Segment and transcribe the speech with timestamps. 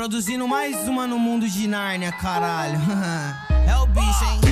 [0.00, 2.80] Produzindo mais uma no mundo de Nárnia, caralho.
[3.68, 4.49] é o bicho, hein?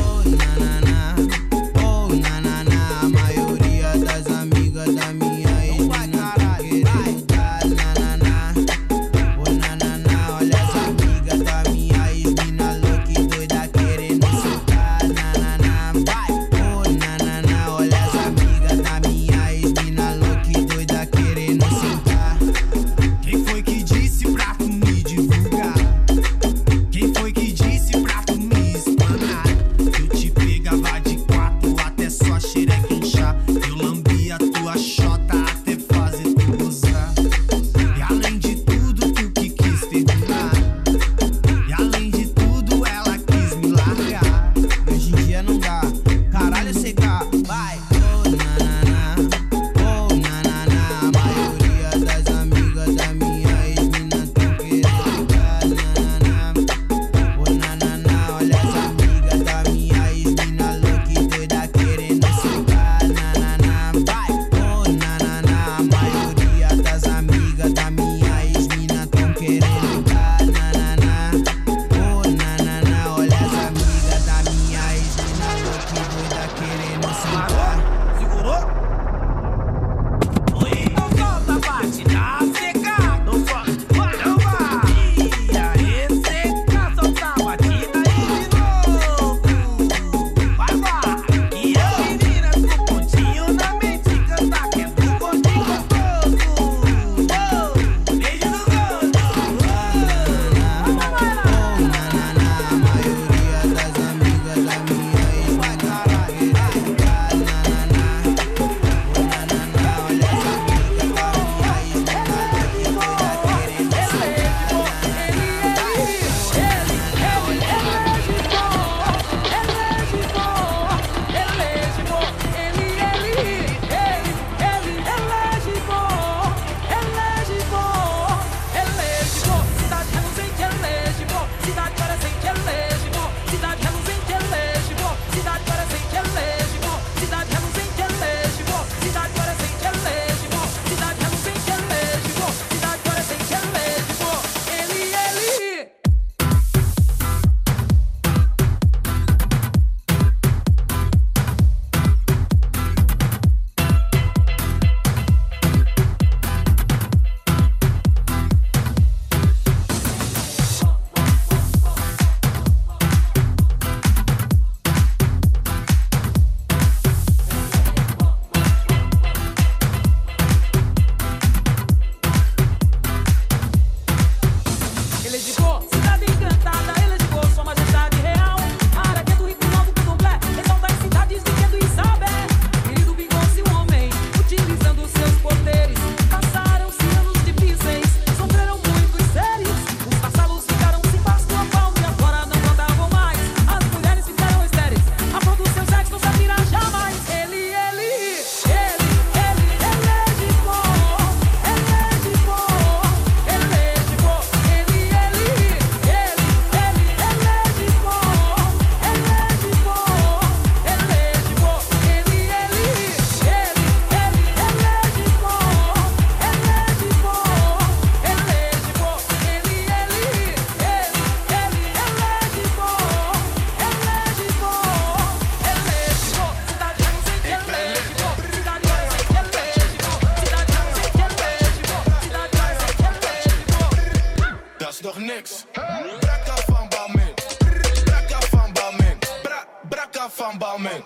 [240.38, 241.02] van Balmain.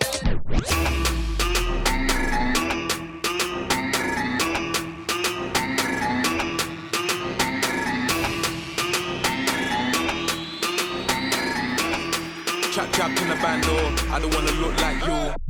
[12.92, 13.80] Trapped in the band door.
[14.10, 15.41] I don't wanna look like you.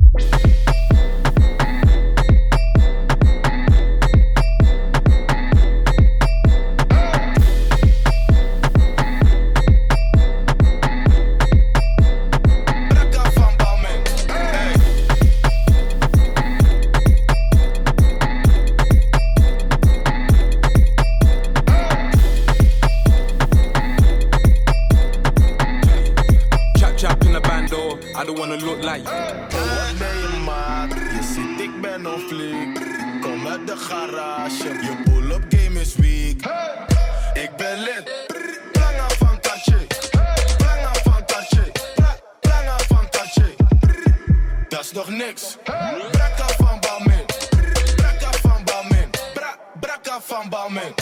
[50.15, 50.93] af van Bouwman.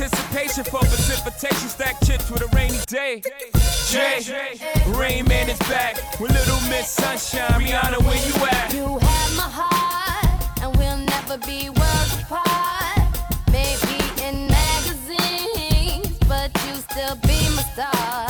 [0.00, 1.68] anticipation for precipitation.
[1.68, 3.22] Stack chips with a rainy day.
[3.88, 4.22] J,
[4.88, 7.60] Rain Man is back with Little Miss Sunshine.
[7.60, 8.72] Rihanna, where you at?
[8.72, 13.08] You have my heart, and we'll never be worlds apart.
[13.50, 18.27] Maybe in magazines, but you still be my star.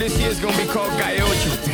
[0.00, 1.69] this year's gonna be called Gaiocho.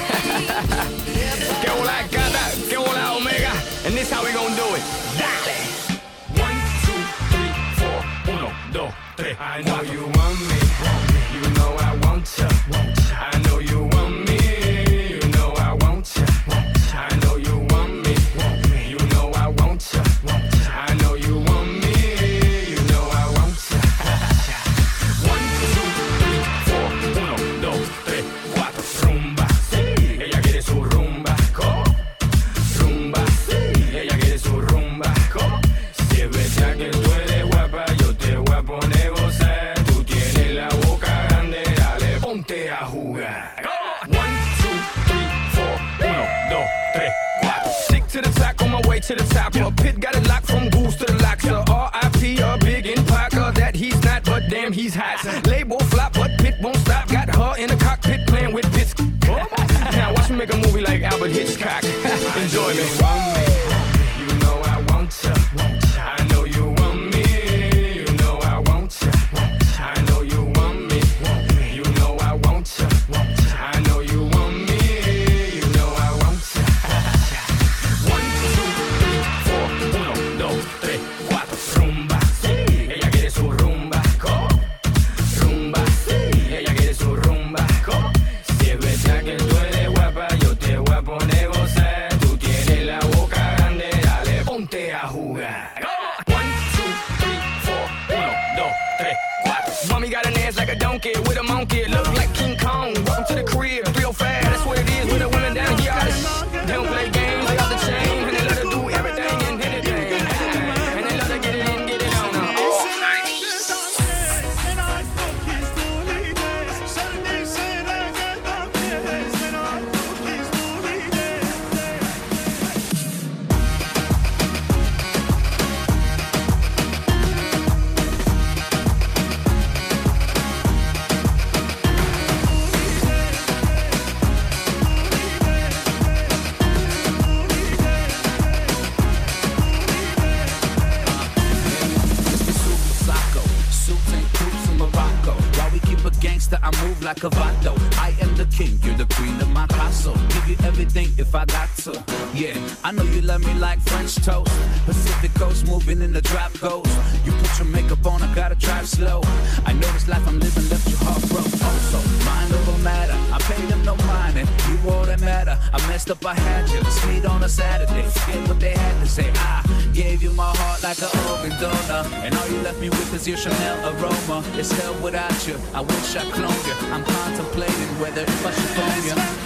[152.87, 154.53] I know you love me like French toast.
[154.85, 156.87] Pacific coast moving in the drop goes.
[157.25, 159.23] You put your makeup on, I gotta drive slow.
[159.65, 161.51] I know this life I'm living left your heart broke.
[161.67, 163.19] Also, so mind over matter.
[163.35, 165.59] I paid them no mind, and you all that matter.
[165.73, 166.81] I messed up, I had you.
[166.85, 168.05] Sweet on a Saturday.
[168.07, 169.33] Forget what they had to say.
[169.35, 173.13] I gave you my heart like an organ donor, and all you left me with
[173.15, 174.45] is your Chanel aroma.
[174.55, 175.59] It's hell without you.
[175.75, 176.95] I wish I cloned you.
[176.95, 179.46] I'm contemplating whether if I should phone you.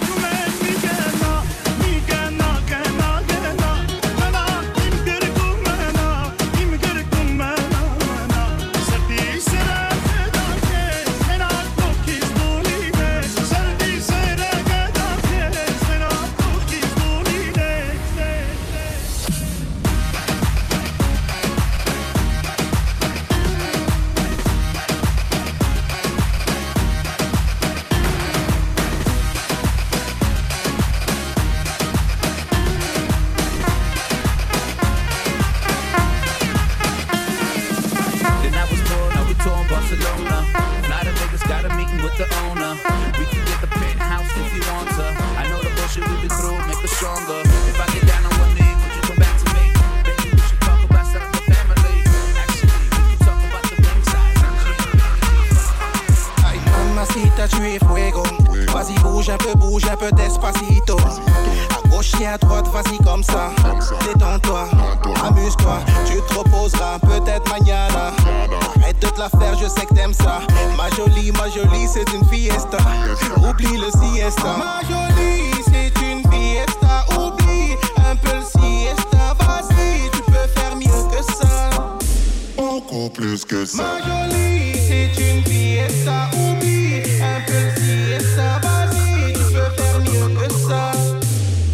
[83.01, 83.83] beaucoup plus que ça.
[83.83, 87.03] Ma jolie, c'est une pièce à oublier.
[87.21, 90.91] Un peu si et ça, vas-y, tu peux faire mieux que ça.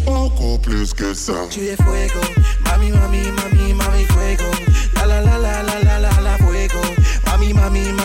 [0.06, 1.34] Beaucoup plus que ça.
[1.50, 2.20] Tu es fuego,
[2.64, 4.50] mami, mami, mami, mami, fuego.
[4.94, 6.80] La la la la la la la la fuego.
[7.26, 7.97] Mami, mami, mami.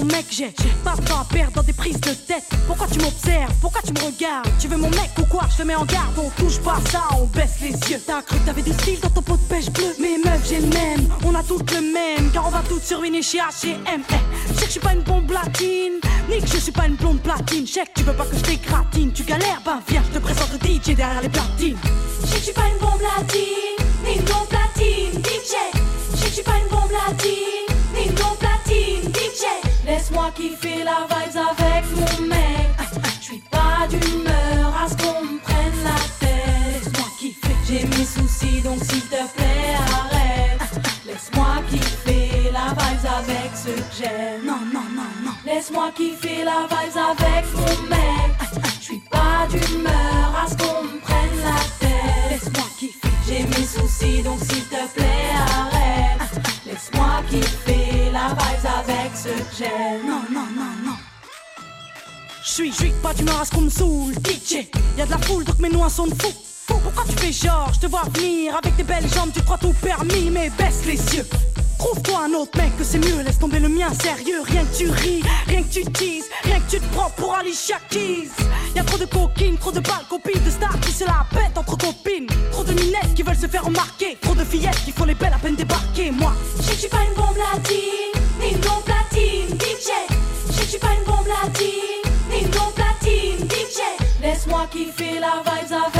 [0.00, 2.44] Mon mec, j'ai pas de temps à perdre dans des prises de tête.
[2.66, 3.52] Pourquoi tu m'observes?
[3.60, 4.48] Pourquoi tu me regardes?
[4.58, 5.42] Tu veux mon mec ou quoi?
[5.50, 8.00] Je te mets en garde, on touche pas ça, on baisse les yeux.
[8.06, 10.60] T'as cru que t'avais du style dans ton pot de pêche bleu Mais meuf, j'ai
[10.60, 14.02] le même, on a toutes le même, car on va toutes survenir chez H&M.
[14.10, 14.14] Eh,
[14.48, 16.96] je sais que je suis pas une bombe latine, ni que je suis pas une
[16.96, 17.64] blonde platine.
[17.64, 20.58] Que tu veux pas que je t'écratine, tu galères, ben viens, je te présente le
[20.66, 21.76] DJ derrière les platines.
[22.22, 25.54] Je sais que suis pas une bombe latine, ni une blonde platine, DJ.
[26.12, 29.69] Je sais que je suis pas une bombe latine, ni une blonde platine, DJ.
[29.86, 32.70] Laisse-moi kiffer la vibes avec mon mec.
[33.20, 36.84] Je suis pas d'humeur à ce qu'on me prenne la tête.
[36.84, 37.56] Laisse-moi kiffer.
[37.66, 40.60] J'ai mes soucis donc s'il te plaît arrête.
[41.06, 44.44] Laisse-moi kiffer la vibes avec ceux que j'aime.
[44.44, 45.32] Non, non, non, non.
[45.46, 48.30] Laisse-moi kiffer la vibes avec mon mec.
[48.80, 52.30] Je suis pas d'humeur à ce qu'on me prenne la tête.
[52.30, 53.08] Laisse-moi kiffer.
[53.26, 56.20] J'ai mes soucis donc s'il te plaît arrête.
[56.66, 57.59] Laisse-moi kiffer
[58.90, 60.06] avec que j'aime.
[60.06, 60.96] Non, non, non, non.
[62.42, 64.66] J'suis, j'suis pas d'humeur à ce qu'on me saoule, DJ.
[64.96, 66.32] Y'a de la foule donc mes noix sont de fou.
[66.66, 69.74] Pourquoi tu fais genre, je te vois venir avec tes belles jambes, tu crois tout
[69.82, 71.26] permis, mais baisse les yeux.
[71.78, 74.42] Trouve-toi un autre mec que c'est mieux, laisse tomber le mien sérieux.
[74.44, 77.78] Rien que tu ris, rien que tu teases, rien que tu te prends pour Alicia
[77.88, 78.28] Keys.
[78.76, 81.76] Y'a trop de coquines, trop de balles, copines de stars qui se la pètent entre
[81.78, 82.26] copines.
[82.52, 85.32] Trop de minettes qui veulent se faire remarquer, trop de fillettes qui font les belles
[85.34, 86.10] à peine débarquer.
[86.10, 88.19] Moi, je suis pas une bombe latine,
[94.70, 95.99] que fila vibes a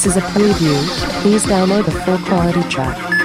[0.00, 1.20] This is a preview.
[1.20, 3.19] Please download the full quality track.